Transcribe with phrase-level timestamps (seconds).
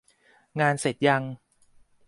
[0.59, 1.23] งานเสร็จยัง?